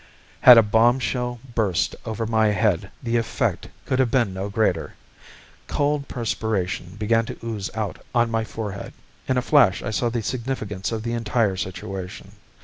[0.41, 4.95] _"Had a bombshell burst over my head the effect could have been no greater.
[5.67, 8.93] Cold perspiration began to ooze out on my forehead.
[9.27, 12.31] In a flash I saw the significance of the entire situation.